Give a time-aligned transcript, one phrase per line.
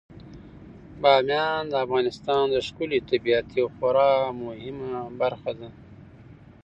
[1.01, 4.11] بامیان د افغانستان د ښکلي طبیعت یوه خورا
[4.43, 5.69] مهمه برخه ده.